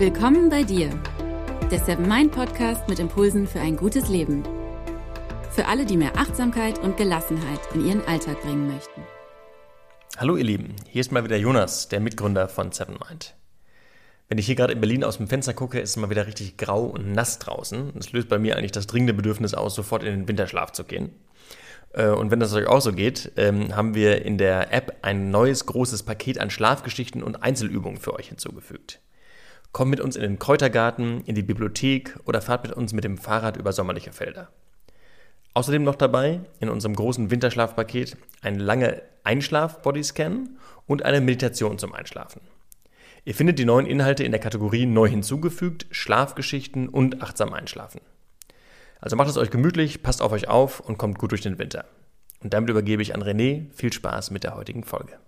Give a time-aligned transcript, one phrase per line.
[0.00, 0.88] Willkommen bei dir,
[1.70, 4.42] der Seven Mind Podcast mit Impulsen für ein gutes Leben.
[5.50, 9.02] Für alle, die mehr Achtsamkeit und Gelassenheit in ihren Alltag bringen möchten.
[10.16, 13.34] Hallo ihr Lieben, hier ist mal wieder Jonas, der Mitgründer von Seven Mind.
[14.30, 16.56] Wenn ich hier gerade in Berlin aus dem Fenster gucke, ist es mal wieder richtig
[16.56, 17.92] grau und nass draußen.
[17.94, 21.10] Das löst bei mir eigentlich das dringende Bedürfnis aus, sofort in den Winterschlaf zu gehen.
[21.92, 25.30] Äh, und wenn das euch auch so geht, ähm, haben wir in der App ein
[25.30, 28.98] neues großes Paket an Schlafgeschichten und Einzelübungen für euch hinzugefügt.
[29.72, 33.18] Kommt mit uns in den Kräutergarten, in die Bibliothek oder fahrt mit uns mit dem
[33.18, 34.48] Fahrrad über sommerliche Felder.
[35.54, 40.56] Außerdem noch dabei in unserem großen Winterschlafpaket ein lange Einschlaf-Bodyscan
[40.86, 42.40] und eine Meditation zum Einschlafen.
[43.24, 48.00] Ihr findet die neuen Inhalte in der Kategorie Neu hinzugefügt, Schlafgeschichten und achtsam einschlafen.
[49.00, 51.84] Also macht es euch gemütlich, passt auf euch auf und kommt gut durch den Winter.
[52.42, 53.70] Und damit übergebe ich an René.
[53.72, 55.18] Viel Spaß mit der heutigen Folge.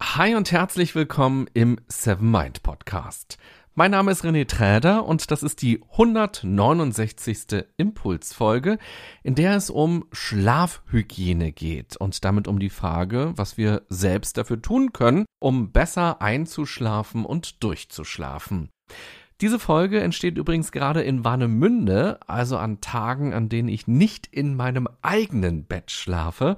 [0.00, 3.36] Hi und herzlich willkommen im Seven Mind Podcast.
[3.74, 7.64] Mein Name ist René Träder und das ist die 169.
[7.76, 8.78] Impulsfolge,
[9.24, 14.62] in der es um Schlafhygiene geht und damit um die Frage, was wir selbst dafür
[14.62, 18.70] tun können, um besser einzuschlafen und durchzuschlafen.
[19.40, 24.56] Diese Folge entsteht übrigens gerade in Warnemünde, also an Tagen, an denen ich nicht in
[24.56, 26.56] meinem eigenen Bett schlafe,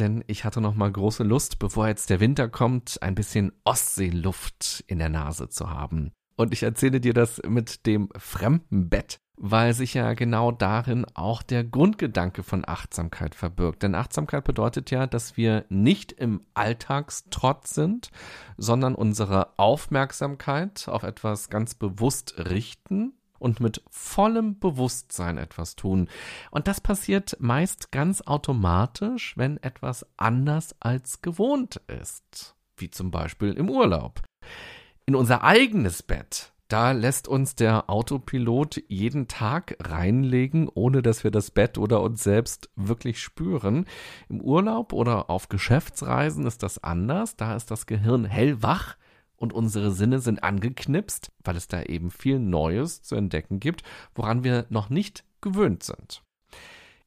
[0.00, 4.82] denn ich hatte noch mal große Lust, bevor jetzt der Winter kommt, ein bisschen Ostseeluft
[4.88, 6.10] in der Nase zu haben.
[6.34, 11.42] Und ich erzähle dir das mit dem fremden Bett, weil sich ja genau darin auch
[11.42, 13.82] der Grundgedanke von Achtsamkeit verbirgt.
[13.82, 18.10] Denn Achtsamkeit bedeutet ja, dass wir nicht im Alltagstrott sind,
[18.56, 26.08] sondern unsere Aufmerksamkeit auf etwas ganz bewusst richten und mit vollem Bewusstsein etwas tun.
[26.50, 33.52] Und das passiert meist ganz automatisch, wenn etwas anders als gewohnt ist, wie zum Beispiel
[33.52, 34.22] im Urlaub.
[35.04, 41.30] In unser eigenes Bett da lässt uns der Autopilot jeden Tag reinlegen, ohne dass wir
[41.30, 43.86] das Bett oder uns selbst wirklich spüren.
[44.28, 47.36] Im Urlaub oder auf Geschäftsreisen ist das anders.
[47.36, 48.96] Da ist das Gehirn hellwach
[49.36, 53.82] und unsere Sinne sind angeknipst, weil es da eben viel Neues zu entdecken gibt,
[54.14, 56.25] woran wir noch nicht gewöhnt sind.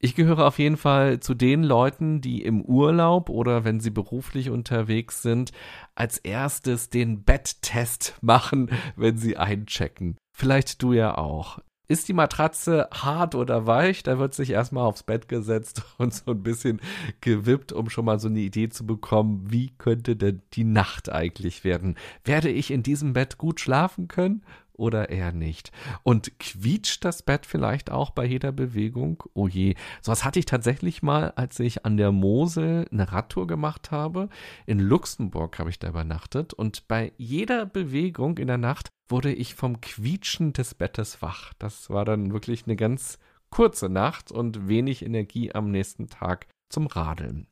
[0.02, 4.50] Ich gehöre auf jeden Fall zu den Leuten, die im Urlaub oder wenn sie beruflich
[4.50, 5.52] unterwegs sind,
[5.94, 10.16] als erstes den Betttest machen, wenn sie einchecken.
[10.34, 11.60] Vielleicht du ja auch.
[11.90, 14.02] Ist die Matratze hart oder weich?
[14.04, 16.80] Da wird sich erstmal aufs Bett gesetzt und so ein bisschen
[17.20, 21.66] gewippt, um schon mal so eine Idee zu bekommen, wie könnte denn die Nacht eigentlich
[21.66, 21.98] werden?
[22.24, 24.44] Werde ich in diesem Bett gut schlafen können?
[24.80, 25.72] Oder eher nicht?
[26.04, 29.24] Und quietscht das Bett vielleicht auch bei jeder Bewegung?
[29.34, 29.76] Oh je.
[30.02, 34.30] Sowas hatte ich tatsächlich mal, als ich an der Mosel eine Radtour gemacht habe.
[34.66, 39.56] In Luxemburg habe ich da übernachtet und bei jeder Bewegung in der Nacht wurde ich
[39.56, 41.54] vom Quietschen des Bettes wach.
[41.60, 43.20] Das war dann wirklich eine ganz
[43.50, 47.48] kurze Nacht und wenig Energie am nächsten Tag zum Radeln.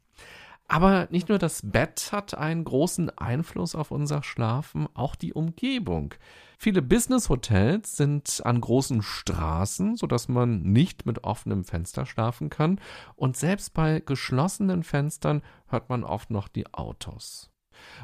[0.69, 6.13] Aber nicht nur das Bett hat einen großen Einfluss auf unser Schlafen, auch die Umgebung.
[6.57, 12.81] Viele Business-Hotels sind an großen Straßen, sodass man nicht mit offenem Fenster schlafen kann.
[13.15, 17.49] Und selbst bei geschlossenen Fenstern hört man oft noch die Autos.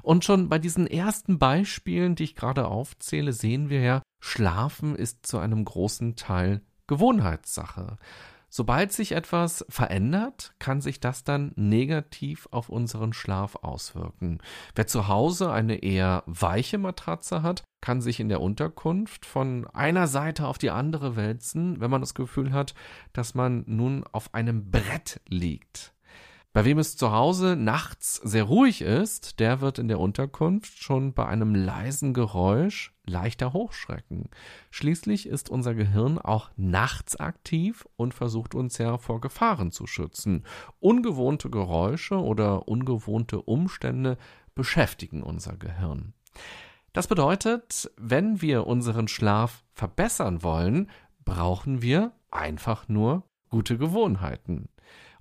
[0.01, 5.25] Und schon bei diesen ersten Beispielen, die ich gerade aufzähle, sehen wir ja, Schlafen ist
[5.25, 7.97] zu einem großen Teil Gewohnheitssache.
[8.55, 14.43] Sobald sich etwas verändert, kann sich das dann negativ auf unseren Schlaf auswirken.
[14.75, 20.05] Wer zu Hause eine eher weiche Matratze hat, kann sich in der Unterkunft von einer
[20.05, 22.75] Seite auf die andere wälzen, wenn man das Gefühl hat,
[23.11, 25.95] dass man nun auf einem Brett liegt.
[26.53, 31.13] Bei wem es zu Hause nachts sehr ruhig ist, der wird in der Unterkunft schon
[31.13, 34.29] bei einem leisen Geräusch leichter hochschrecken.
[34.69, 40.45] Schließlich ist unser Gehirn auch nachts aktiv und versucht uns ja vor Gefahren zu schützen.
[40.79, 44.19] Ungewohnte Geräusche oder ungewohnte Umstände
[44.53, 46.13] beschäftigen unser Gehirn.
[46.93, 50.91] Das bedeutet, wenn wir unseren Schlaf verbessern wollen,
[51.25, 54.69] brauchen wir einfach nur gute Gewohnheiten.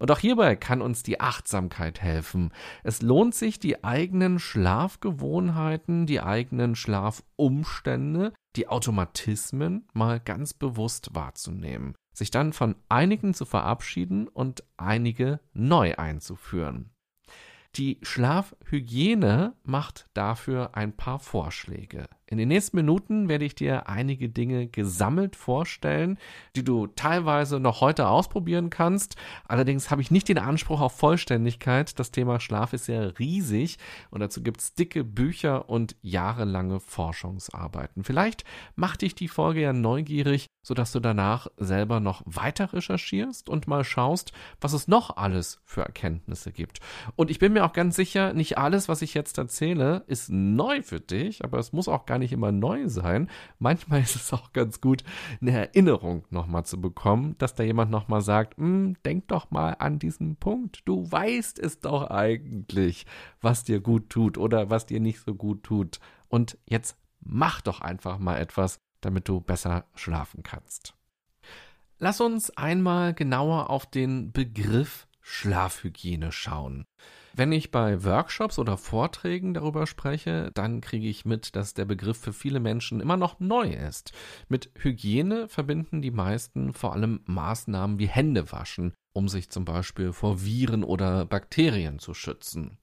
[0.02, 2.52] Und auch hierbei kann uns die Achtsamkeit helfen.
[2.82, 11.94] Es lohnt sich, die eigenen Schlafgewohnheiten, die eigenen Schlafumstände, die Automatismen mal ganz bewusst wahrzunehmen,
[12.12, 16.90] sich dann von einigen zu verabschieden und einige neu einzuführen.
[17.76, 22.06] Die Schlafhygiene macht dafür ein paar Vorschläge.
[22.26, 26.18] In den nächsten Minuten werde ich dir einige Dinge gesammelt vorstellen,
[26.54, 29.16] die du teilweise noch heute ausprobieren kannst.
[29.46, 31.98] Allerdings habe ich nicht den Anspruch auf Vollständigkeit.
[31.98, 33.78] Das Thema Schlaf ist ja riesig
[34.10, 38.04] und dazu gibt es dicke Bücher und jahrelange Forschungsarbeiten.
[38.04, 38.44] Vielleicht
[38.76, 43.84] macht dich die Folge ja neugierig, sodass du danach selber noch weiter recherchierst und mal
[43.84, 46.80] schaust, was es noch alles für Erkenntnisse gibt.
[47.16, 50.82] Und ich bin mir auch ganz sicher, nicht alles, was ich jetzt erzähle, ist neu
[50.82, 53.28] für dich, aber es muss auch gar nicht immer neu sein.
[53.58, 55.02] Manchmal ist es auch ganz gut,
[55.40, 59.98] eine Erinnerung nochmal zu bekommen, dass da jemand nochmal sagt, hm, denk doch mal an
[59.98, 60.82] diesen Punkt.
[60.84, 63.06] Du weißt es doch eigentlich,
[63.40, 65.98] was dir gut tut oder was dir nicht so gut tut.
[66.28, 70.94] Und jetzt mach doch einfach mal etwas, damit du besser schlafen kannst.
[71.98, 76.84] Lass uns einmal genauer auf den Begriff Schlafhygiene schauen.
[77.34, 82.18] Wenn ich bei Workshops oder Vorträgen darüber spreche, dann kriege ich mit, dass der Begriff
[82.18, 84.12] für viele Menschen immer noch neu ist.
[84.48, 90.12] Mit Hygiene verbinden die meisten vor allem Maßnahmen wie Hände waschen, um sich zum Beispiel
[90.12, 92.78] vor Viren oder Bakterien zu schützen.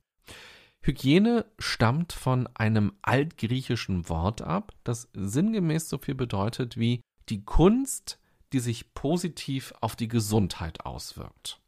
[0.82, 8.20] Hygiene stammt von einem altgriechischen Wort ab, das sinngemäß so viel bedeutet wie die Kunst,
[8.54, 11.62] die sich positiv auf die Gesundheit auswirkt.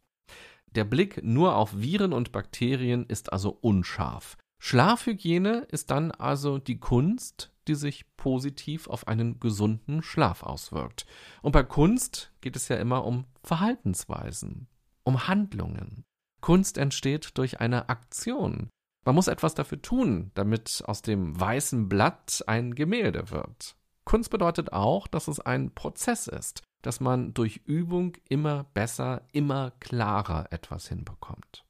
[0.74, 4.38] Der Blick nur auf Viren und Bakterien ist also unscharf.
[4.64, 11.06] Schlafhygiene ist dann also die Kunst, die sich positiv auf einen gesunden Schlaf auswirkt.
[11.42, 14.68] Und bei Kunst geht es ja immer um Verhaltensweisen,
[15.04, 16.04] um Handlungen.
[16.42, 18.70] Kunst entsteht durch eine Aktion.
[19.04, 23.76] Man muss etwas dafür tun, damit aus dem weißen Blatt ein Gemälde wird.
[24.04, 29.72] Kunst bedeutet auch, dass es ein Prozess ist dass man durch Übung immer besser, immer
[29.80, 31.66] klarer etwas hinbekommt.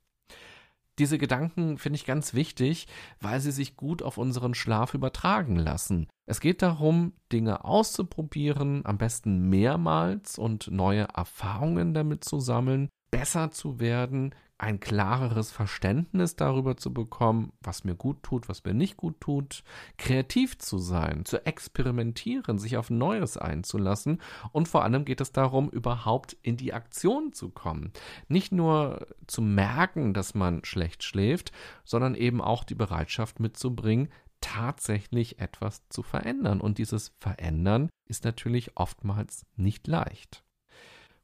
[1.00, 2.88] Diese Gedanken finde ich ganz wichtig,
[3.19, 6.07] weil sie sich gut auf unseren Schlaf übertragen lassen.
[6.25, 13.52] Es geht darum, Dinge auszuprobieren, am besten mehrmals und neue Erfahrungen damit zu sammeln, besser
[13.52, 18.96] zu werden, ein klareres Verständnis darüber zu bekommen, was mir gut tut, was mir nicht
[18.96, 19.63] gut tut,
[19.98, 24.22] kreativ zu sein, zu experimentieren, sich auf Neues einzulassen
[24.52, 27.92] und vor allem geht es darum, überhaupt in die Aktion zu kommen.
[28.28, 31.52] Nicht nur zu merken, dass man schlecht schläft,
[31.84, 34.10] sondern eben auch die Bereitschaft mitzubringen,
[34.42, 36.62] tatsächlich etwas zu verändern.
[36.62, 40.44] Und dieses Verändern ist natürlich oftmals nicht leicht.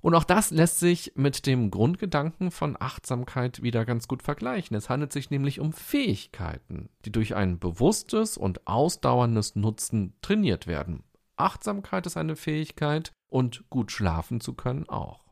[0.02, 4.78] Und auch das lässt sich mit dem Grundgedanken von Achtsamkeit wieder ganz gut vergleichen.
[4.78, 11.04] Es handelt sich nämlich um Fähigkeiten, die durch ein bewusstes und ausdauerndes Nutzen trainiert werden.
[11.36, 15.26] Achtsamkeit ist eine Fähigkeit und gut schlafen zu können auch.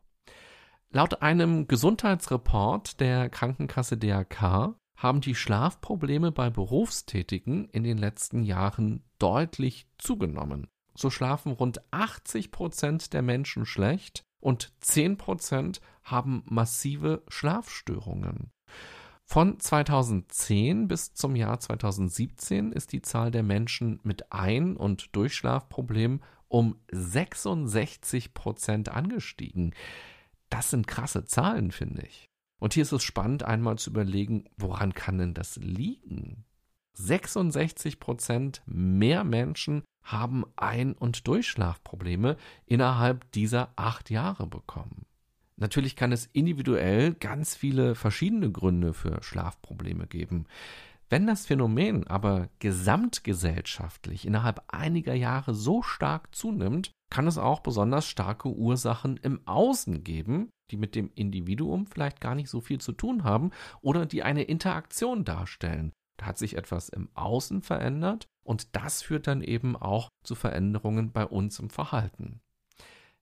[0.91, 9.03] Laut einem Gesundheitsreport der Krankenkasse DRK haben die Schlafprobleme bei Berufstätigen in den letzten Jahren
[9.19, 10.67] deutlich zugenommen.
[10.93, 18.51] So schlafen rund 80 Prozent der Menschen schlecht und 10% haben massive Schlafstörungen.
[19.23, 26.21] Von 2010 bis zum Jahr 2017 ist die Zahl der Menschen mit Ein- und Durchschlafproblemen
[26.47, 29.73] um 66 Prozent angestiegen.
[30.49, 32.29] Das sind krasse Zahlen, finde ich.
[32.59, 36.45] Und hier ist es spannend, einmal zu überlegen, woran kann denn das liegen?
[36.95, 45.05] 66 Prozent mehr Menschen haben Ein- und Durchschlafprobleme innerhalb dieser acht Jahre bekommen.
[45.57, 50.47] Natürlich kann es individuell ganz viele verschiedene Gründe für Schlafprobleme geben.
[51.09, 58.07] Wenn das Phänomen aber gesamtgesellschaftlich innerhalb einiger Jahre so stark zunimmt, kann es auch besonders
[58.07, 62.91] starke Ursachen im Außen geben, die mit dem Individuum vielleicht gar nicht so viel zu
[62.91, 65.93] tun haben oder die eine Interaktion darstellen.
[66.17, 71.11] Da hat sich etwas im Außen verändert und das führt dann eben auch zu Veränderungen
[71.11, 72.41] bei uns im Verhalten.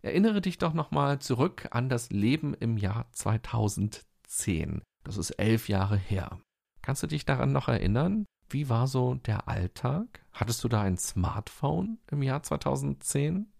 [0.01, 4.81] Erinnere dich doch nochmal zurück an das Leben im Jahr 2010.
[5.03, 6.39] Das ist elf Jahre her.
[6.81, 8.25] Kannst du dich daran noch erinnern?
[8.49, 10.25] Wie war so der Alltag?
[10.33, 13.51] Hattest du da ein Smartphone im Jahr 2010?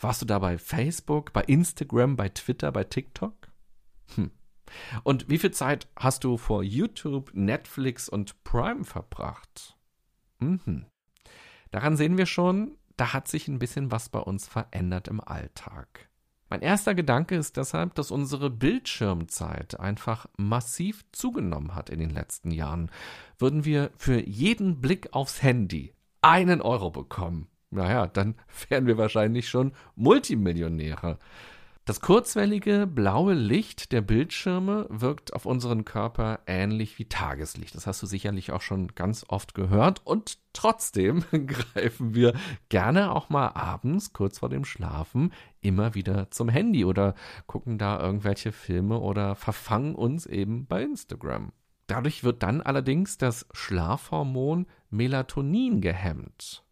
[0.00, 3.34] Warst du da bei Facebook, bei Instagram, bei Twitter, bei TikTok?
[4.14, 4.30] Hm.
[5.02, 9.76] Und wie viel Zeit hast du vor YouTube, Netflix und Prime verbracht?
[10.38, 10.86] Mhm.
[11.70, 16.08] Daran sehen wir schon, da hat sich ein bisschen was bei uns verändert im Alltag.
[16.50, 22.50] Mein erster Gedanke ist deshalb, dass unsere Bildschirmzeit einfach massiv zugenommen hat in den letzten
[22.50, 22.90] Jahren.
[23.38, 28.34] Würden wir für jeden Blick aufs Handy einen Euro bekommen, naja, dann
[28.68, 31.18] wären wir wahrscheinlich schon Multimillionäre.
[31.84, 37.74] Das kurzwellige blaue Licht der Bildschirme wirkt auf unseren Körper ähnlich wie Tageslicht.
[37.74, 40.00] Das hast du sicherlich auch schon ganz oft gehört.
[40.04, 42.34] Und trotzdem greifen wir
[42.68, 47.16] gerne auch mal abends, kurz vor dem Schlafen, immer wieder zum Handy oder
[47.48, 51.50] gucken da irgendwelche Filme oder verfangen uns eben bei Instagram.
[51.88, 56.62] Dadurch wird dann allerdings das Schlafhormon Melatonin gehemmt.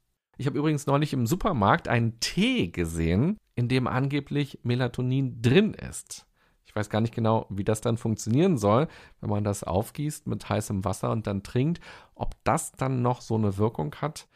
[0.41, 6.27] Ich habe übrigens neulich im Supermarkt einen Tee gesehen, in dem angeblich Melatonin drin ist.
[6.65, 8.89] Ich weiß gar nicht genau, wie das dann funktionieren soll,
[9.21, 11.79] wenn man das aufgießt mit heißem Wasser und dann trinkt,
[12.15, 14.29] ob das dann noch so eine Wirkung hat.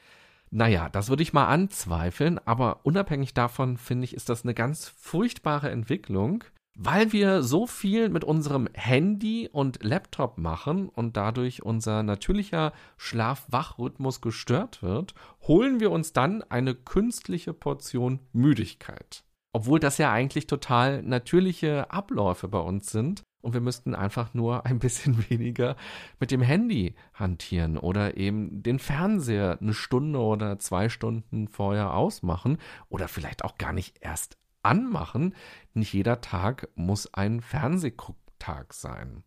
[0.51, 4.89] Naja, das würde ich mal anzweifeln, aber unabhängig davon finde ich, ist das eine ganz
[4.89, 12.03] furchtbare Entwicklung, weil wir so viel mit unserem Handy und Laptop machen und dadurch unser
[12.03, 19.25] natürlicher Schlaf-Wach-Rhythmus gestört wird, holen wir uns dann eine künstliche Portion Müdigkeit.
[19.53, 24.67] Obwohl das ja eigentlich total natürliche Abläufe bei uns sind und wir müssten einfach nur
[24.67, 25.77] ein bisschen weniger
[26.19, 32.59] mit dem Handy hantieren oder eben den Fernseher eine Stunde oder zwei Stunden vorher ausmachen
[32.89, 35.35] oder vielleicht auch gar nicht erst anmachen.
[35.73, 39.25] Nicht jeder Tag muss ein Fernsehgucktag sein.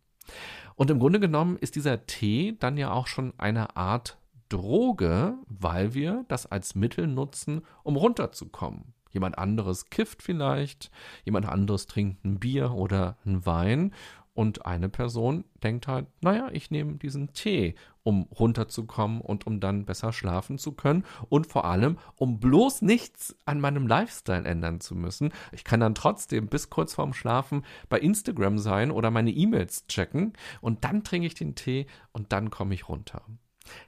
[0.74, 4.18] Und im Grunde genommen ist dieser Tee dann ja auch schon eine Art
[4.48, 8.94] Droge, weil wir das als Mittel nutzen, um runterzukommen.
[9.10, 10.90] Jemand anderes kifft vielleicht,
[11.24, 13.94] jemand anderes trinkt ein Bier oder ein Wein
[14.38, 19.84] und eine Person denkt halt, naja, ich nehme diesen Tee, um runterzukommen und um dann
[19.84, 24.94] besser schlafen zu können und vor allem, um bloß nichts an meinem Lifestyle ändern zu
[24.94, 25.32] müssen.
[25.50, 30.34] Ich kann dann trotzdem bis kurz vorm Schlafen bei Instagram sein oder meine E-Mails checken
[30.60, 33.22] und dann trinke ich den Tee und dann komme ich runter.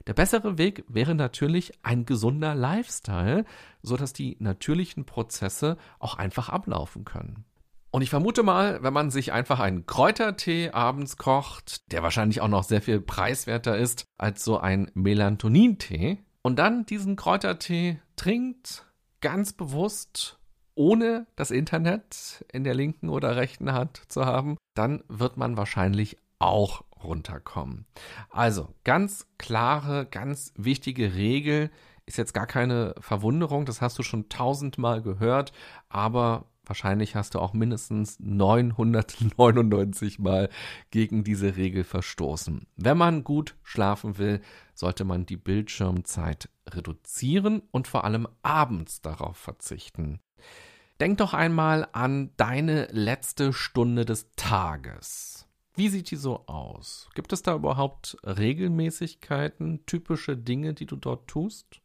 [0.05, 3.45] Der bessere Weg wäre natürlich ein gesunder Lifestyle,
[3.81, 7.45] so dass die natürlichen Prozesse auch einfach ablaufen können.
[7.91, 12.47] Und ich vermute mal, wenn man sich einfach einen Kräutertee abends kocht, der wahrscheinlich auch
[12.47, 18.85] noch sehr viel preiswerter ist als so ein Melatonintee, und dann diesen Kräutertee trinkt,
[19.19, 20.39] ganz bewusst,
[20.73, 26.17] ohne das Internet in der linken oder rechten Hand zu haben, dann wird man wahrscheinlich
[26.39, 27.85] auch runterkommen.
[28.29, 31.69] Also ganz klare, ganz wichtige Regel,
[32.07, 35.51] ist jetzt gar keine Verwunderung, das hast du schon tausendmal gehört,
[35.89, 40.49] aber Wahrscheinlich hast du auch mindestens 999 Mal
[40.91, 42.67] gegen diese Regel verstoßen.
[42.75, 44.41] Wenn man gut schlafen will,
[44.73, 50.19] sollte man die Bildschirmzeit reduzieren und vor allem abends darauf verzichten.
[50.99, 55.47] Denk doch einmal an deine letzte Stunde des Tages.
[55.73, 57.09] Wie sieht die so aus?
[57.15, 61.81] Gibt es da überhaupt Regelmäßigkeiten, typische Dinge, die du dort tust?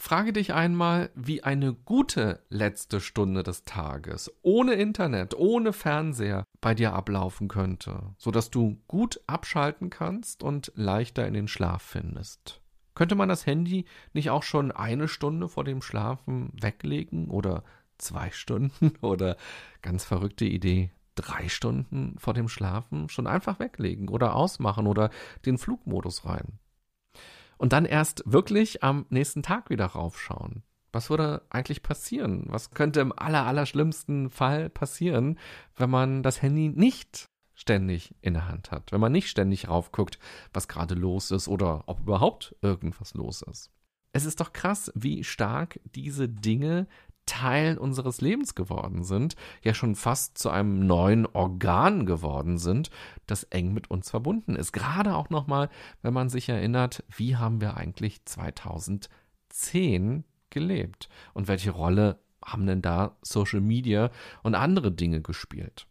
[0.00, 6.72] Frage dich einmal, wie eine gute letzte Stunde des Tages ohne Internet, ohne Fernseher bei
[6.72, 12.62] dir ablaufen könnte, sodass du gut abschalten kannst und leichter in den Schlaf findest.
[12.94, 17.64] Könnte man das Handy nicht auch schon eine Stunde vor dem Schlafen weglegen oder
[17.98, 19.36] zwei Stunden oder
[19.82, 25.10] ganz verrückte Idee, drei Stunden vor dem Schlafen schon einfach weglegen oder ausmachen oder
[25.44, 26.60] den Flugmodus rein?
[27.58, 30.62] Und dann erst wirklich am nächsten Tag wieder raufschauen.
[30.92, 32.46] Was würde eigentlich passieren?
[32.48, 35.38] Was könnte im aller, aller schlimmsten Fall passieren,
[35.76, 40.18] wenn man das Handy nicht ständig in der Hand hat, wenn man nicht ständig raufguckt,
[40.52, 43.70] was gerade los ist oder ob überhaupt irgendwas los ist.
[44.12, 46.86] Es ist doch krass, wie stark diese Dinge
[47.28, 52.90] Teil unseres Lebens geworden sind, ja schon fast zu einem neuen Organ geworden sind,
[53.26, 54.72] das eng mit uns verbunden ist.
[54.72, 55.68] Gerade auch nochmal,
[56.02, 62.82] wenn man sich erinnert, wie haben wir eigentlich 2010 gelebt und welche Rolle haben denn
[62.82, 64.10] da Social Media
[64.42, 65.87] und andere Dinge gespielt?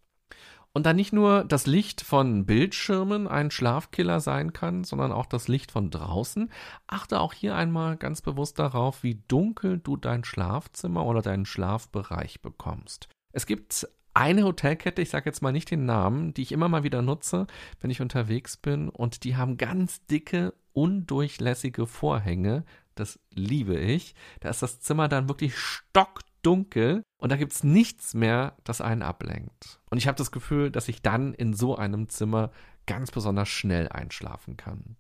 [0.78, 5.48] Und da nicht nur das Licht von Bildschirmen ein Schlafkiller sein kann, sondern auch das
[5.48, 6.52] Licht von draußen,
[6.86, 12.44] achte auch hier einmal ganz bewusst darauf, wie dunkel du dein Schlafzimmer oder deinen Schlafbereich
[12.44, 13.10] bekommst.
[13.32, 16.84] Es gibt eine Hotelkette, ich sage jetzt mal nicht den Namen, die ich immer mal
[16.84, 17.48] wieder nutze,
[17.82, 22.66] wenn ich unterwegs bin, und die haben ganz dicke, undurchlässige Vorhänge.
[22.94, 24.14] Das liebe ich.
[24.42, 28.80] Da ist das Zimmer dann wirklich stock dunkel und da gibt es nichts mehr, das
[28.80, 29.82] einen ablenkt.
[29.90, 32.52] Und ich habe das Gefühl, dass ich dann in so einem Zimmer
[32.86, 34.96] ganz besonders schnell einschlafen kann.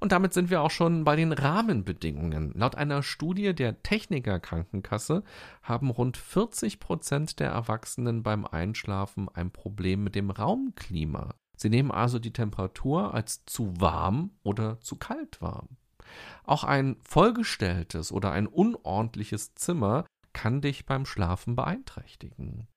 [0.00, 2.52] Und damit sind wir auch schon bei den Rahmenbedingungen.
[2.54, 5.24] Laut einer Studie der Techniker Krankenkasse
[5.62, 11.34] haben rund 40 Prozent der Erwachsenen beim Einschlafen ein Problem mit dem Raumklima.
[11.54, 15.68] Sie nehmen also die Temperatur als zu warm oder zu kalt wahr.
[16.44, 20.06] Auch ein vollgestelltes oder ein unordentliches Zimmer
[20.38, 22.68] kann dich beim Schlafen beeinträchtigen.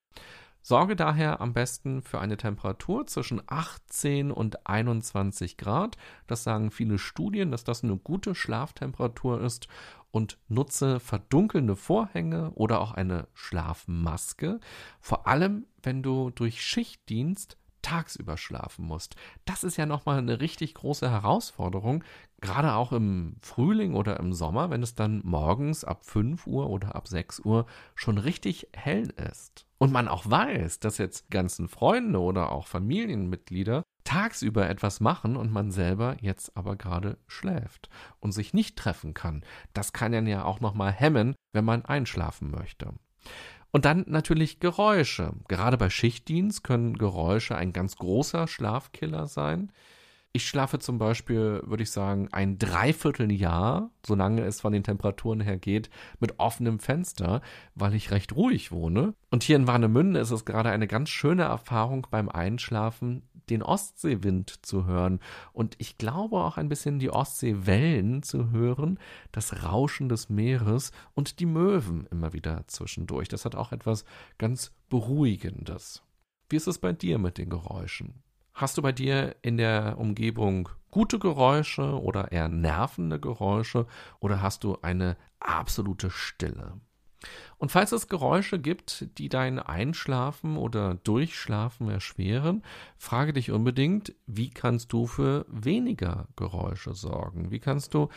[0.64, 5.96] Sorge daher am besten für eine Temperatur zwischen 18 und 21 Grad.
[6.26, 9.68] Das sagen viele Studien, dass das eine gute Schlaftemperatur ist.
[10.10, 14.60] Und nutze verdunkelnde Vorhänge oder auch eine Schlafmaske.
[15.00, 19.16] Vor allem, wenn du durch Schichtdienst tagsüber schlafen musst.
[19.46, 22.04] Das ist ja nochmal eine richtig große Herausforderung,
[22.42, 26.96] gerade auch im Frühling oder im Sommer, wenn es dann morgens ab 5 Uhr oder
[26.96, 29.66] ab 6 Uhr schon richtig hell ist.
[29.78, 35.52] Und man auch weiß, dass jetzt ganzen Freunde oder auch Familienmitglieder tagsüber etwas machen und
[35.52, 39.44] man selber jetzt aber gerade schläft und sich nicht treffen kann.
[39.74, 42.94] Das kann ja auch nochmal hemmen, wenn man einschlafen möchte.
[43.72, 45.34] Und dann natürlich Geräusche.
[45.48, 49.72] Gerade bei Schichtdienst können Geräusche ein ganz großer Schlafkiller sein.
[50.34, 55.58] Ich schlafe zum Beispiel, würde ich sagen, ein Dreivierteljahr, solange es von den Temperaturen her
[55.58, 55.90] geht,
[56.22, 57.42] mit offenem Fenster,
[57.76, 59.14] weil ich recht ruhig wohne.
[59.30, 64.66] Und hier in Warnemünde ist es gerade eine ganz schöne Erfahrung beim Einschlafen, den Ostseewind
[64.66, 65.20] zu hören
[65.52, 69.00] und ich glaube auch ein bisschen die Ostseewellen zu hören,
[69.32, 73.28] das Rauschen des Meeres und die Möwen immer wieder zwischendurch.
[73.28, 74.06] Das hat auch etwas
[74.38, 76.04] ganz Beruhigendes.
[76.50, 78.24] Wie ist es bei dir mit den Geräuschen?
[78.54, 83.88] Hast du bei dir in der Umgebung gute Geräusche oder eher nervende Geräusche
[84.20, 86.74] oder hast du eine absolute Stille?
[87.58, 92.64] Und falls es Geräusche gibt, die dein Einschlafen oder Durchschlafen erschweren,
[92.98, 97.52] frage dich unbedingt, wie kannst du für weniger Geräusche sorgen?
[97.52, 98.10] Wie kannst du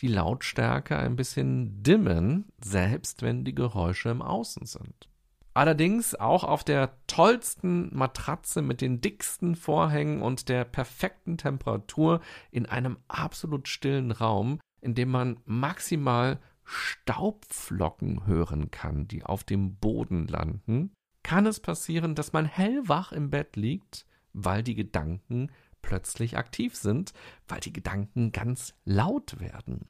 [0.00, 5.08] die Lautstärke ein bisschen dimmen, selbst wenn die Geräusche im Außen sind?
[5.56, 12.20] Allerdings auch auf der tollsten Matratze mit den dicksten Vorhängen und der perfekten Temperatur
[12.50, 19.76] in einem absolut stillen Raum, in dem man maximal Staubflocken hören kann, die auf dem
[19.76, 26.36] Boden landen, kann es passieren, dass man hellwach im Bett liegt, weil die Gedanken plötzlich
[26.36, 27.14] aktiv sind,
[27.48, 29.88] weil die Gedanken ganz laut werden.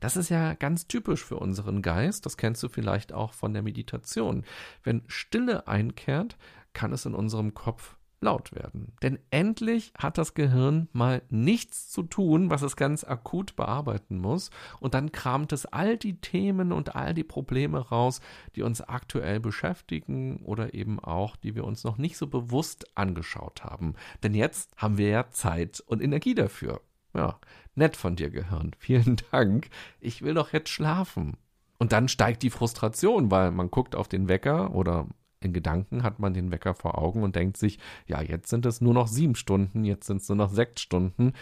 [0.00, 3.62] Das ist ja ganz typisch für unseren Geist, das kennst du vielleicht auch von der
[3.62, 4.44] Meditation.
[4.82, 6.36] Wenn Stille einkehrt,
[6.72, 8.92] kann es in unserem Kopf laut werden.
[9.02, 14.50] Denn endlich hat das Gehirn mal nichts zu tun, was es ganz akut bearbeiten muss,
[14.80, 18.20] und dann kramt es all die Themen und all die Probleme raus,
[18.54, 23.64] die uns aktuell beschäftigen oder eben auch, die wir uns noch nicht so bewusst angeschaut
[23.64, 23.94] haben.
[24.22, 26.80] Denn jetzt haben wir ja Zeit und Energie dafür.
[27.16, 27.40] Ja,
[27.74, 28.72] nett von dir, Gehirn.
[28.78, 29.68] Vielen Dank.
[30.00, 31.36] Ich will doch jetzt schlafen.
[31.78, 35.06] Und dann steigt die Frustration, weil man guckt auf den Wecker oder
[35.40, 38.80] in Gedanken hat man den Wecker vor Augen und denkt sich, ja, jetzt sind es
[38.80, 41.32] nur noch sieben Stunden, jetzt sind es nur noch sechs Stunden.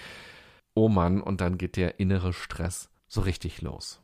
[0.75, 4.03] Oh Mann, und dann geht der innere Stress so richtig los.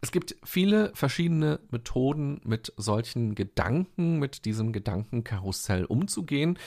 [0.00, 6.58] Es gibt viele verschiedene Methoden, mit solchen Gedanken, mit diesem Gedankenkarussell umzugehen.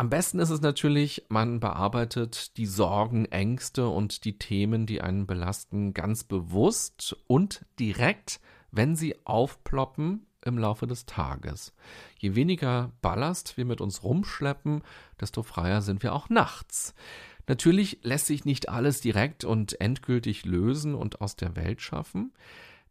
[0.00, 5.26] Am besten ist es natürlich, man bearbeitet die Sorgen, Ängste und die Themen, die einen
[5.26, 11.74] belasten, ganz bewusst und direkt, wenn sie aufploppen, im Laufe des Tages.
[12.16, 14.82] Je weniger Ballast wir mit uns rumschleppen,
[15.20, 16.94] desto freier sind wir auch nachts.
[17.48, 22.32] Natürlich lässt sich nicht alles direkt und endgültig lösen und aus der Welt schaffen.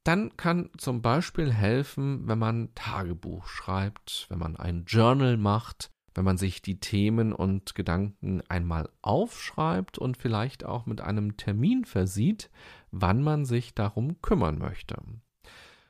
[0.04, 6.25] Dann kann zum Beispiel helfen, wenn man Tagebuch schreibt, wenn man ein Journal macht, wenn
[6.25, 12.49] man sich die Themen und Gedanken einmal aufschreibt und vielleicht auch mit einem Termin versieht,
[12.89, 14.97] wann man sich darum kümmern möchte.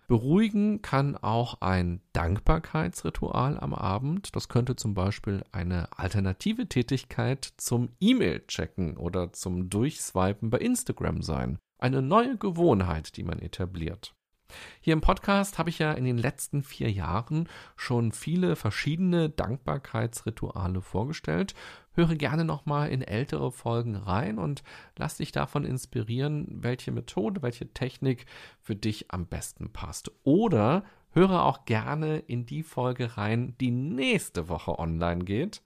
[0.08, 4.36] Beruhigen kann auch ein Dankbarkeitsritual am Abend.
[4.36, 11.58] Das könnte zum Beispiel eine alternative Tätigkeit zum E-Mail-Checken oder zum Durchswipen bei Instagram sein.
[11.80, 14.17] Eine neue Gewohnheit, die man etabliert.
[14.80, 20.82] Hier im Podcast habe ich ja in den letzten vier Jahren schon viele verschiedene Dankbarkeitsrituale
[20.82, 21.54] vorgestellt.
[21.94, 24.64] Höre gerne nochmal in ältere Folgen rein und
[24.98, 28.26] lass dich davon inspirieren, welche Methode, welche Technik
[28.62, 30.12] für dich am besten passt.
[30.24, 35.62] Oder höre auch gerne in die Folge rein, die nächste Woche online geht.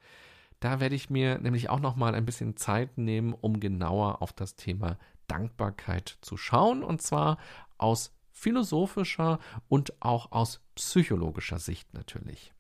[0.60, 4.56] Da werde ich mir nämlich auch nochmal ein bisschen Zeit nehmen, um genauer auf das
[4.56, 7.38] Thema Dankbarkeit zu schauen und zwar
[7.78, 12.54] aus philosophischer und auch aus psychologischer Sicht natürlich.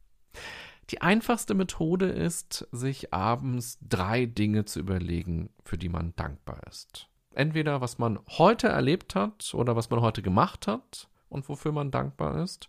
[0.89, 7.07] Die einfachste Methode ist, sich abends drei Dinge zu überlegen, für die man dankbar ist.
[7.33, 11.91] Entweder was man heute erlebt hat oder was man heute gemacht hat und wofür man
[11.91, 12.67] dankbar ist,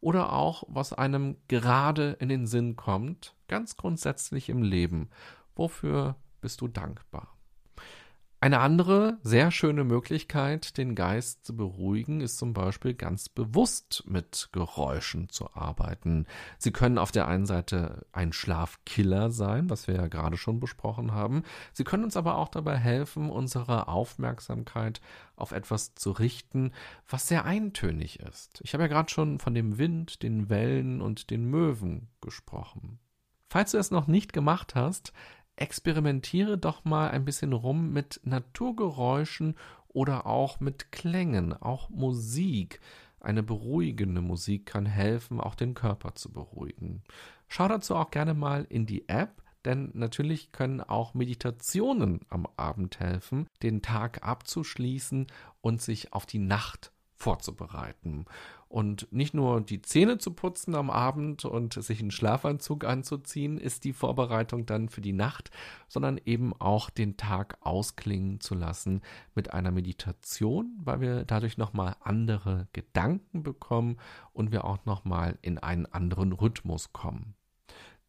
[0.00, 5.10] oder auch was einem gerade in den Sinn kommt, ganz grundsätzlich im Leben.
[5.56, 7.33] Wofür bist du dankbar?
[8.44, 14.50] Eine andere sehr schöne Möglichkeit, den Geist zu beruhigen, ist zum Beispiel ganz bewusst mit
[14.52, 16.26] Geräuschen zu arbeiten.
[16.58, 21.12] Sie können auf der einen Seite ein Schlafkiller sein, was wir ja gerade schon besprochen
[21.12, 21.42] haben.
[21.72, 25.00] Sie können uns aber auch dabei helfen, unsere Aufmerksamkeit
[25.36, 26.72] auf etwas zu richten,
[27.08, 28.60] was sehr eintönig ist.
[28.62, 32.98] Ich habe ja gerade schon von dem Wind, den Wellen und den Möwen gesprochen.
[33.48, 35.14] Falls du es noch nicht gemacht hast,
[35.56, 39.56] experimentiere doch mal ein bisschen rum mit Naturgeräuschen
[39.88, 42.80] oder auch mit Klängen, auch Musik.
[43.20, 47.02] Eine beruhigende Musik kann helfen, auch den Körper zu beruhigen.
[47.48, 53.00] Schau dazu auch gerne mal in die App, denn natürlich können auch Meditationen am Abend
[53.00, 55.28] helfen, den Tag abzuschließen
[55.62, 58.26] und sich auf die Nacht vorzubereiten.
[58.74, 63.84] Und nicht nur die Zähne zu putzen am Abend und sich einen Schlafanzug anzuziehen, ist
[63.84, 65.52] die Vorbereitung dann für die Nacht,
[65.86, 69.02] sondern eben auch den Tag ausklingen zu lassen
[69.36, 73.98] mit einer Meditation, weil wir dadurch nochmal andere Gedanken bekommen
[74.32, 77.36] und wir auch nochmal in einen anderen Rhythmus kommen.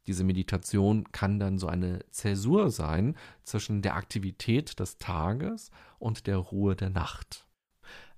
[0.07, 6.37] Diese Meditation kann dann so eine Zäsur sein zwischen der Aktivität des Tages und der
[6.37, 7.44] Ruhe der Nacht.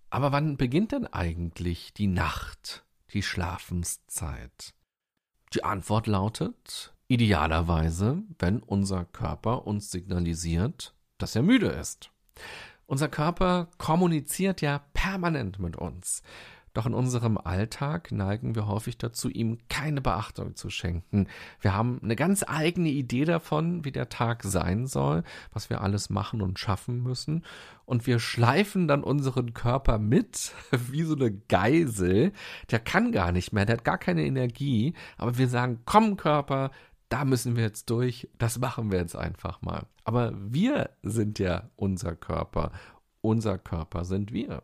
[0.10, 4.74] Aber wann beginnt denn eigentlich die Nacht, die Schlafenszeit?
[5.54, 12.12] Die Antwort lautet, idealerweise, wenn unser Körper uns signalisiert, dass er müde ist.
[12.86, 16.22] Unser Körper kommuniziert ja permanent mit uns.
[16.78, 21.28] Doch in unserem Alltag neigen wir häufig dazu, ihm keine Beachtung zu schenken.
[21.60, 26.12] Wir haben eine ganz eigene Idee davon, wie der Tag sein soll, was wir alles
[26.12, 27.44] machen und schaffen müssen.
[27.86, 30.54] Und wir schleifen dann unseren Körper mit,
[30.92, 32.32] wie so eine Geisel.
[32.70, 34.94] Der kann gar nicht mehr, der hat gar keine Energie.
[35.18, 36.70] Aber wir sagen, komm Körper,
[37.10, 39.88] da müssen wir jetzt durch, das machen wir jetzt einfach mal.
[40.04, 42.72] Aber wir sind ja unser Körper.
[43.22, 44.62] Unser Körper sind wir.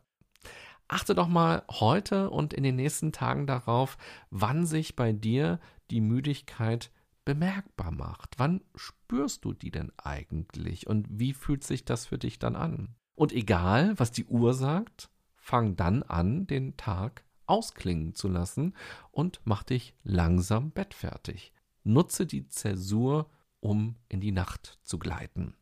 [0.93, 3.97] Achte doch mal heute und in den nächsten Tagen darauf,
[4.29, 6.91] wann sich bei dir die Müdigkeit
[7.25, 8.36] bemerkbar macht.
[8.38, 12.93] Wann spürst du die denn eigentlich und wie fühlt sich das für dich dann an?
[13.15, 18.75] Und egal, was die Uhr sagt, fang dann an, den Tag ausklingen zu lassen
[19.10, 21.53] und mach dich langsam bettfertig.
[21.84, 25.56] Nutze die Zäsur, um in die Nacht zu gleiten.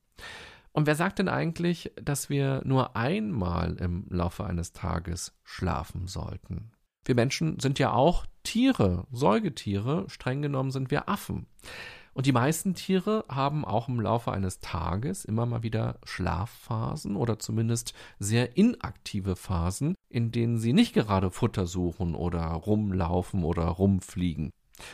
[0.74, 6.72] Und wer sagt denn eigentlich, dass wir nur einmal im Laufe eines Tages schlafen sollten?
[7.04, 11.48] Wir Menschen sind ja auch Tiere, Säugetiere, streng genommen sind wir Affen.
[12.14, 17.40] Und die meisten Tiere haben auch im Laufe eines Tages immer mal wieder Schlafphasen oder
[17.40, 24.52] zumindest sehr inaktive Phasen, in denen sie nicht gerade Futter suchen oder rumlaufen oder rumfliegen.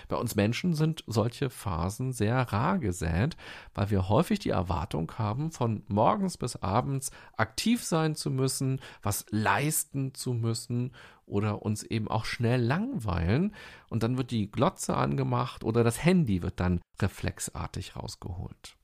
[0.07, 3.37] Bei uns Menschen sind solche Phasen sehr rar gesät,
[3.73, 9.25] weil wir häufig die Erwartung haben, von morgens bis abends aktiv sein zu müssen, was
[9.29, 10.91] leisten zu müssen
[11.25, 13.53] oder uns eben auch schnell langweilen
[13.89, 18.77] und dann wird die Glotze angemacht oder das Handy wird dann reflexartig rausgeholt.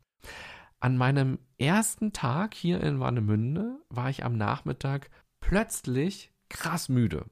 [0.79, 7.25] An meinem ersten Tag hier in Warnemünde war ich am Nachmittag plötzlich krass müde.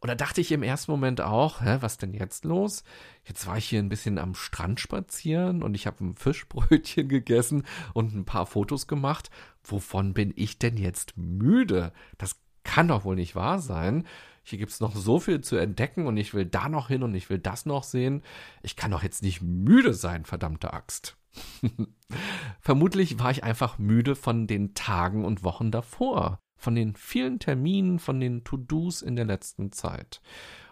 [0.00, 2.84] Und da dachte ich im ersten Moment auch, hä, was denn jetzt los?
[3.24, 7.64] Jetzt war ich hier ein bisschen am Strand spazieren und ich habe ein Fischbrötchen gegessen
[7.94, 9.30] und ein paar Fotos gemacht.
[9.64, 11.92] Wovon bin ich denn jetzt müde?
[12.16, 14.06] Das kann doch wohl nicht wahr sein.
[14.44, 17.28] Hier gibt's noch so viel zu entdecken und ich will da noch hin und ich
[17.28, 18.22] will das noch sehen.
[18.62, 21.16] Ich kann doch jetzt nicht müde sein, verdammte Axt.
[22.60, 27.98] Vermutlich war ich einfach müde von den Tagen und Wochen davor von den vielen Terminen,
[27.98, 30.20] von den To-Dos in der letzten Zeit.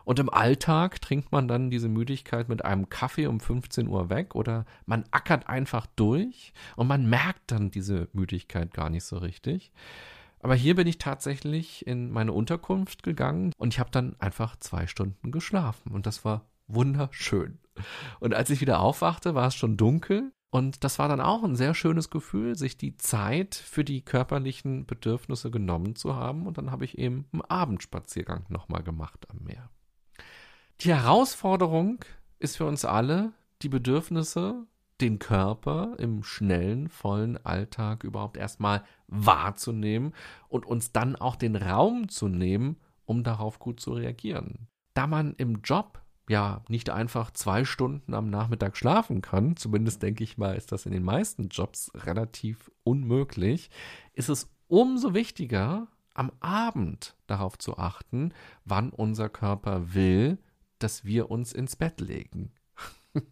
[0.04, 4.34] Und im Alltag trinkt man dann diese Müdigkeit mit einem Kaffee um 15 Uhr weg
[4.34, 9.72] oder man ackert einfach durch und man merkt dann diese Müdigkeit gar nicht so richtig.
[10.40, 14.86] Aber hier bin ich tatsächlich in meine Unterkunft gegangen und ich habe dann einfach zwei
[14.86, 17.58] Stunden geschlafen und das war wunderschön.
[18.20, 21.56] Und als ich wieder aufwachte, war es schon dunkel und das war dann auch ein
[21.56, 26.46] sehr schönes Gefühl, sich die Zeit für die körperlichen Bedürfnisse genommen zu haben.
[26.46, 29.68] Und dann habe ich eben einen Abendspaziergang nochmal gemacht am Meer.
[30.80, 32.04] Die Herausforderung
[32.38, 33.32] ist für uns alle,
[33.62, 34.66] die Bedürfnisse,
[35.00, 40.14] den Körper im schnellen, vollen Alltag überhaupt erstmal wahrzunehmen
[40.48, 44.68] und uns dann auch den Raum zu nehmen, um darauf gut zu reagieren.
[44.94, 50.24] Da man im Job ja nicht einfach zwei Stunden am Nachmittag schlafen kann, zumindest denke
[50.24, 53.70] ich mal, ist das in den meisten Jobs relativ unmöglich,
[54.12, 58.32] ist es umso wichtiger, am Abend darauf zu achten,
[58.64, 60.38] wann unser Körper will,
[60.78, 62.52] dass wir uns ins Bett legen.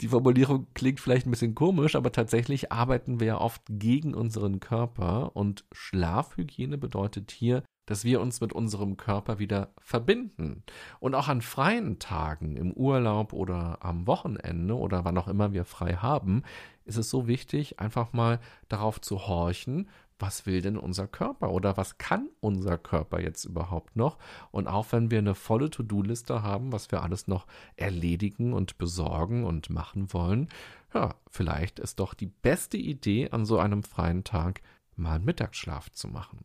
[0.00, 4.60] Die Formulierung klingt vielleicht ein bisschen komisch, aber tatsächlich arbeiten wir ja oft gegen unseren
[4.60, 10.62] Körper und Schlafhygiene bedeutet hier, dass wir uns mit unserem Körper wieder verbinden.
[11.00, 15.64] Und auch an freien Tagen, im Urlaub oder am Wochenende oder wann auch immer wir
[15.64, 16.42] frei haben,
[16.84, 21.78] ist es so wichtig, einfach mal darauf zu horchen, was will denn unser Körper oder
[21.78, 24.18] was kann unser Körper jetzt überhaupt noch?
[24.50, 27.46] Und auch wenn wir eine volle To-Do-Liste haben, was wir alles noch
[27.76, 30.48] erledigen und besorgen und machen wollen,
[30.92, 34.60] ja, vielleicht ist doch die beste Idee an so einem freien Tag
[34.94, 36.44] mal Mittagsschlaf zu machen.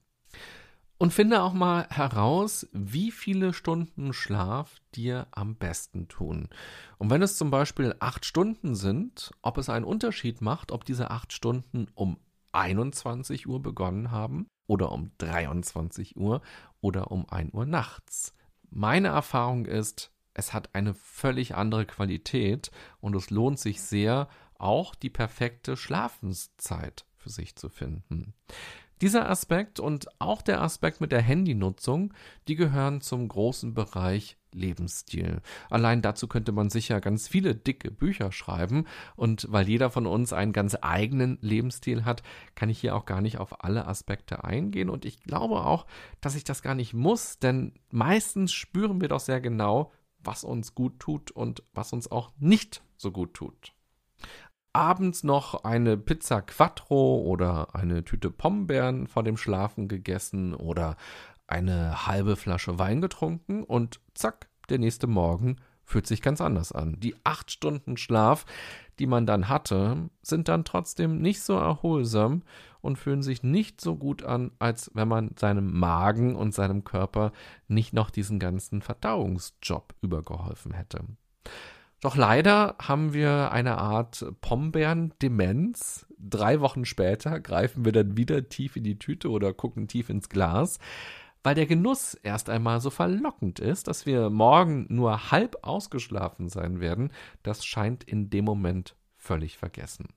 [1.04, 6.48] Und finde auch mal heraus, wie viele Stunden Schlaf dir am besten tun.
[6.98, 11.12] Und wenn es zum Beispiel acht Stunden sind, ob es einen Unterschied macht, ob diese
[11.12, 12.20] acht Stunden um
[12.54, 16.42] 21 Uhr begonnen haben oder um 23 Uhr
[16.80, 18.34] oder um 1 Uhr nachts.
[18.70, 24.96] Meine Erfahrung ist, es hat eine völlig andere Qualität und es lohnt sich sehr, auch
[24.96, 28.34] die perfekte Schlafenszeit für sich zu finden.
[29.04, 32.14] Dieser Aspekt und auch der Aspekt mit der Handynutzung,
[32.48, 35.42] die gehören zum großen Bereich Lebensstil.
[35.70, 38.86] Allein dazu könnte man sicher ganz viele dicke Bücher schreiben
[39.18, 42.24] und weil jeder von uns einen ganz eigenen Lebensstil hat,
[42.56, 45.86] kann ich hier auch gar nicht auf alle Aspekte eingehen und ich glaube auch,
[46.22, 50.76] dass ich das gar nicht muss, denn meistens spüren wir doch sehr genau, was uns
[50.76, 53.74] gut tut und was uns auch nicht so gut tut
[54.74, 60.98] abends noch eine Pizza Quattro oder eine Tüte Pombeeren vor dem Schlafen gegessen oder
[61.48, 67.00] eine halbe Flasche Wein getrunken und zack, der nächste Morgen fühlt sich ganz anders an.
[67.00, 68.46] Die acht Stunden Schlaf,
[69.00, 72.44] die man dann hatte, sind dann trotzdem nicht so erholsam
[72.82, 77.32] und fühlen sich nicht so gut an, als wenn man seinem Magen und seinem Körper
[77.68, 81.02] nicht noch diesen ganzen Verdauungsjob übergeholfen hätte.
[82.04, 86.06] Doch leider haben wir eine Art Pombeeren-Demenz.
[86.20, 90.28] Drei Wochen später greifen wir dann wieder tief in die Tüte oder gucken tief ins
[90.28, 90.80] Glas,
[91.44, 96.82] weil der Genuss erst einmal so verlockend ist, dass wir morgen nur halb ausgeschlafen sein
[96.82, 97.10] werden.
[97.42, 100.10] Das scheint in dem Moment völlig vergessen.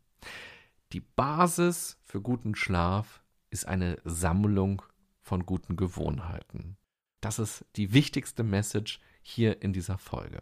[0.93, 4.83] Die Basis für guten Schlaf ist eine Sammlung
[5.21, 6.79] von guten Gewohnheiten.
[7.21, 10.41] Das ist die wichtigste Message hier in dieser Folge.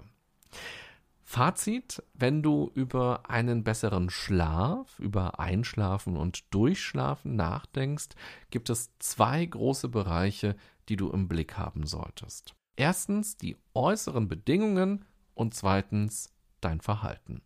[1.26, 8.10] Fazit, wenn du über einen besseren Schlaf, über Einschlafen und Durchschlafen nachdenkst,
[8.50, 10.54] gibt es zwei große Bereiche,
[10.88, 12.54] die du im Blick haben solltest.
[12.76, 17.40] Erstens die äußeren Bedingungen und zweitens dein Verhalten.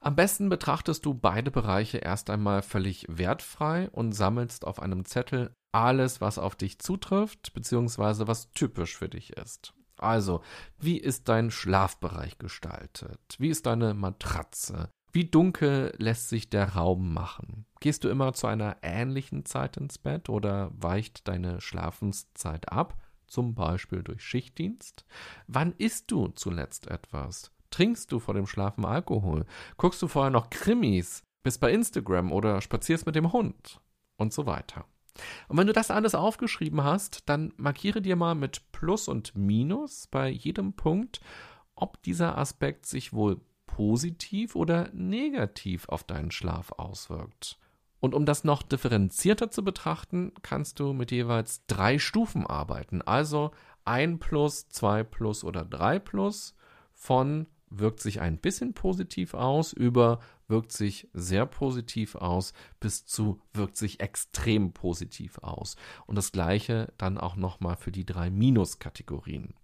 [0.00, 5.54] Am besten betrachtest du beide Bereiche erst einmal völlig wertfrei und sammelst auf einem Zettel
[5.70, 9.74] alles, was auf dich zutrifft, beziehungsweise was typisch für dich ist.
[10.02, 10.42] Also,
[10.78, 13.36] wie ist dein Schlafbereich gestaltet?
[13.38, 14.90] Wie ist deine Matratze?
[15.12, 17.66] Wie dunkel lässt sich der Raum machen?
[17.80, 23.54] Gehst du immer zu einer ähnlichen Zeit ins Bett oder weicht deine Schlafenszeit ab, zum
[23.54, 25.04] Beispiel durch Schichtdienst?
[25.46, 27.52] Wann isst du zuletzt etwas?
[27.70, 29.44] Trinkst du vor dem Schlafen Alkohol?
[29.76, 31.22] Guckst du vorher noch Krimis?
[31.42, 33.80] Bist bei Instagram oder spazierst mit dem Hund?
[34.16, 34.86] Und so weiter.
[35.48, 40.06] Und wenn du das alles aufgeschrieben hast, dann markiere dir mal mit Plus und Minus
[40.06, 41.20] bei jedem Punkt,
[41.74, 47.58] ob dieser Aspekt sich wohl positiv oder negativ auf deinen Schlaf auswirkt.
[48.00, 53.00] Und um das noch differenzierter zu betrachten, kannst du mit jeweils drei Stufen arbeiten.
[53.00, 53.52] Also
[53.84, 56.56] ein Plus, zwei Plus oder drei Plus
[56.92, 57.46] von
[57.78, 63.76] wirkt sich ein bisschen positiv aus über wirkt sich sehr positiv aus bis zu wirkt
[63.76, 65.76] sich extrem positiv aus.
[66.06, 69.54] Und das gleiche dann auch nochmal für die drei Minuskategorien.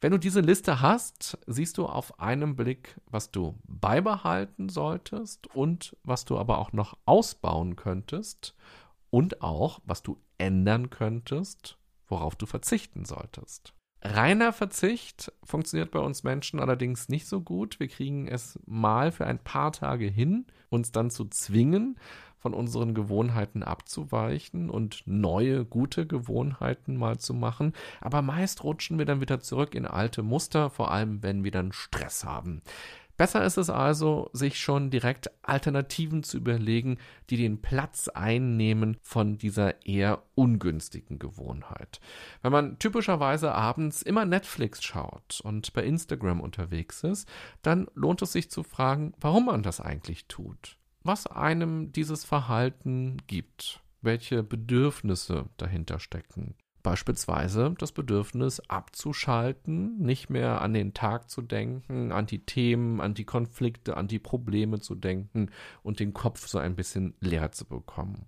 [0.00, 5.96] Wenn du diese Liste hast, siehst du auf einen Blick, was du beibehalten solltest und
[6.02, 8.54] was du aber auch noch ausbauen könntest
[9.10, 13.72] und auch, was du ändern könntest, worauf du verzichten solltest.
[14.02, 17.80] Reiner Verzicht funktioniert bei uns Menschen allerdings nicht so gut.
[17.80, 21.98] Wir kriegen es mal für ein paar Tage hin, uns dann zu zwingen,
[22.38, 27.72] von unseren Gewohnheiten abzuweichen und neue gute Gewohnheiten mal zu machen.
[28.00, 31.72] Aber meist rutschen wir dann wieder zurück in alte Muster, vor allem wenn wir dann
[31.72, 32.62] Stress haben.
[33.16, 36.98] Besser ist es also, sich schon direkt Alternativen zu überlegen,
[37.30, 42.00] die den Platz einnehmen von dieser eher ungünstigen Gewohnheit.
[42.42, 47.28] Wenn man typischerweise abends immer Netflix schaut und bei Instagram unterwegs ist,
[47.62, 50.76] dann lohnt es sich zu fragen, warum man das eigentlich tut.
[51.02, 56.54] Was einem dieses Verhalten gibt, welche Bedürfnisse dahinter stecken.
[56.86, 63.12] Beispielsweise das Bedürfnis abzuschalten, nicht mehr an den Tag zu denken, an die Themen, an
[63.12, 65.50] die Konflikte, an die Probleme zu denken
[65.82, 68.26] und den Kopf so ein bisschen leer zu bekommen.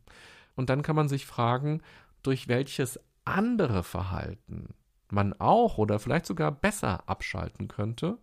[0.56, 1.82] Und dann kann man sich fragen,
[2.24, 4.74] durch welches andere Verhalten
[5.08, 8.18] man auch oder vielleicht sogar besser abschalten könnte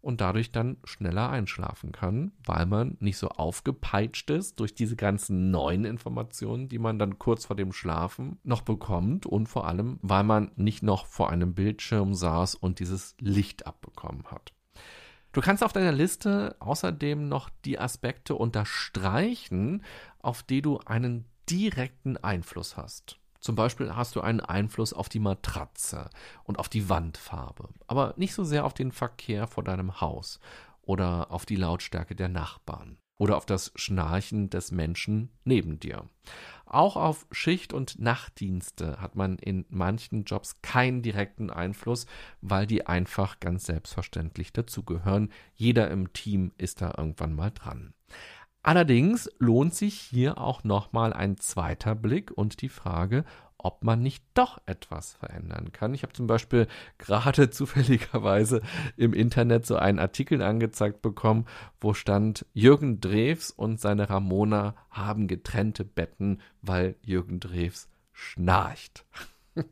[0.00, 5.50] und dadurch dann schneller einschlafen kann, weil man nicht so aufgepeitscht ist durch diese ganzen
[5.50, 10.24] neuen Informationen, die man dann kurz vor dem Schlafen noch bekommt und vor allem, weil
[10.24, 14.52] man nicht noch vor einem Bildschirm saß und dieses Licht abbekommen hat.
[15.32, 19.82] Du kannst auf deiner Liste außerdem noch die Aspekte unterstreichen,
[20.20, 23.17] auf die du einen direkten Einfluss hast.
[23.40, 26.10] Zum Beispiel hast du einen Einfluss auf die Matratze
[26.44, 30.40] und auf die Wandfarbe, aber nicht so sehr auf den Verkehr vor deinem Haus
[30.82, 36.08] oder auf die Lautstärke der Nachbarn oder auf das Schnarchen des Menschen neben dir.
[36.66, 42.06] Auch auf Schicht- und Nachtdienste hat man in manchen Jobs keinen direkten Einfluss,
[42.40, 45.32] weil die einfach ganz selbstverständlich dazugehören.
[45.54, 47.94] Jeder im Team ist da irgendwann mal dran.
[48.68, 53.24] Allerdings lohnt sich hier auch nochmal ein zweiter Blick und die Frage,
[53.56, 55.94] ob man nicht doch etwas verändern kann.
[55.94, 56.66] Ich habe zum Beispiel
[56.98, 58.60] gerade zufälligerweise
[58.98, 61.46] im Internet so einen Artikel angezeigt bekommen,
[61.80, 69.06] wo stand, Jürgen Drews und seine Ramona haben getrennte Betten, weil Jürgen Drews schnarcht.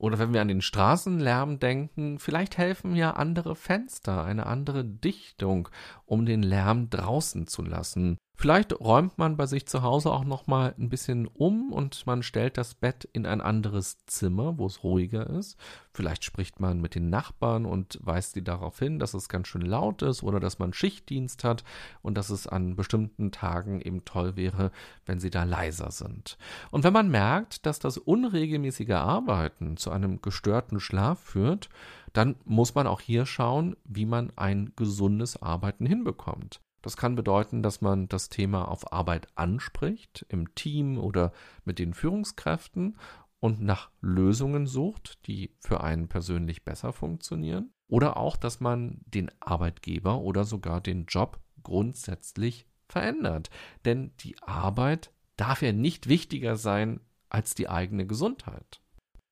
[0.00, 5.68] Oder wenn wir an den Straßenlärm denken, vielleicht helfen ja andere Fenster, eine andere Dichtung,
[6.06, 8.16] um den Lärm draußen zu lassen.
[8.40, 12.22] Vielleicht räumt man bei sich zu Hause auch noch mal ein bisschen um und man
[12.22, 15.58] stellt das Bett in ein anderes Zimmer, wo es ruhiger ist.
[15.92, 19.60] Vielleicht spricht man mit den Nachbarn und weist sie darauf hin, dass es ganz schön
[19.60, 21.64] laut ist oder dass man Schichtdienst hat
[22.00, 24.70] und dass es an bestimmten Tagen eben toll wäre,
[25.04, 26.38] wenn sie da leiser sind.
[26.70, 31.68] Und wenn man merkt, dass das unregelmäßige Arbeiten zu einem gestörten Schlaf führt,
[32.14, 36.62] dann muss man auch hier schauen, wie man ein gesundes Arbeiten hinbekommt.
[36.82, 41.32] Das kann bedeuten, dass man das Thema auf Arbeit anspricht, im Team oder
[41.64, 42.96] mit den Führungskräften
[43.40, 47.72] und nach Lösungen sucht, die für einen persönlich besser funktionieren.
[47.88, 53.50] Oder auch, dass man den Arbeitgeber oder sogar den Job grundsätzlich verändert.
[53.84, 58.80] Denn die Arbeit darf ja nicht wichtiger sein als die eigene Gesundheit.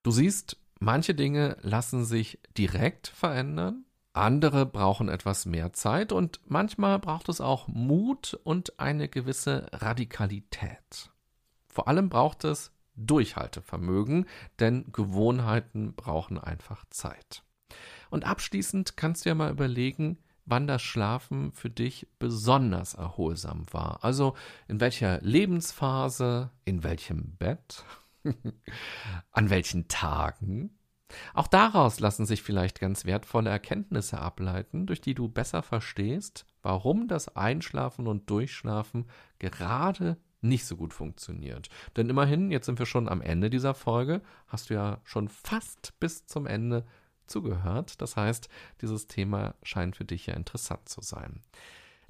[0.02, 3.84] Du siehst, manche Dinge lassen sich direkt verändern
[4.20, 11.10] andere brauchen etwas mehr Zeit und manchmal braucht es auch Mut und eine gewisse Radikalität.
[11.66, 14.26] Vor allem braucht es Durchhaltevermögen,
[14.58, 17.44] denn Gewohnheiten brauchen einfach Zeit.
[18.10, 24.02] Und abschließend kannst du ja mal überlegen, wann das Schlafen für dich besonders erholsam war.
[24.02, 24.34] Also
[24.66, 27.84] in welcher Lebensphase, in welchem Bett,
[29.32, 30.77] an welchen Tagen
[31.34, 37.08] auch daraus lassen sich vielleicht ganz wertvolle Erkenntnisse ableiten, durch die du besser verstehst, warum
[37.08, 39.06] das Einschlafen und Durchschlafen
[39.38, 41.68] gerade nicht so gut funktioniert.
[41.96, 45.98] Denn immerhin, jetzt sind wir schon am Ende dieser Folge, hast du ja schon fast
[45.98, 46.84] bis zum Ende
[47.26, 48.00] zugehört.
[48.00, 48.48] Das heißt,
[48.80, 51.42] dieses Thema scheint für dich ja interessant zu sein.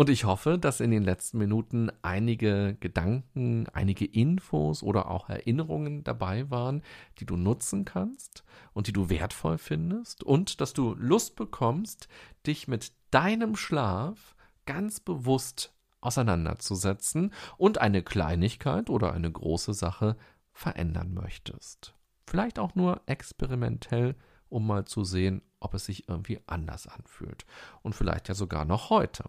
[0.00, 6.04] Und ich hoffe, dass in den letzten Minuten einige Gedanken, einige Infos oder auch Erinnerungen
[6.04, 6.82] dabei waren,
[7.18, 12.06] die du nutzen kannst und die du wertvoll findest und dass du Lust bekommst,
[12.46, 20.16] dich mit deinem Schlaf ganz bewusst auseinanderzusetzen und eine Kleinigkeit oder eine große Sache
[20.52, 21.92] verändern möchtest.
[22.24, 24.14] Vielleicht auch nur experimentell,
[24.48, 27.46] um mal zu sehen, ob es sich irgendwie anders anfühlt.
[27.82, 29.24] Und vielleicht ja sogar noch heute.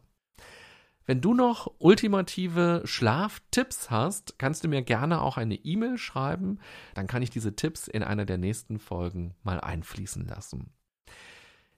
[1.10, 6.60] Wenn du noch ultimative Schlaftipps hast, kannst du mir gerne auch eine E-Mail schreiben.
[6.94, 10.70] Dann kann ich diese Tipps in einer der nächsten Folgen mal einfließen lassen.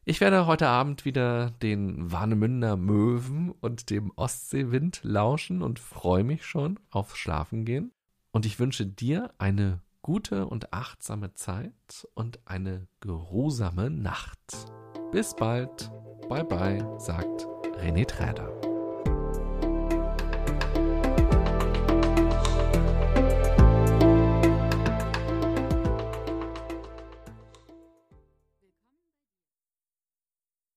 [0.03, 6.45] Ich werde heute Abend wieder den Warnemünder Möwen und dem Ostseewind lauschen und freue mich
[6.45, 7.93] schon aufs Schlafen gehen.
[8.31, 14.65] Und ich wünsche dir eine gute und achtsame Zeit und eine geruhsame Nacht.
[15.13, 15.89] Bis bald.
[16.27, 18.70] Bye bye, sagt René Träder.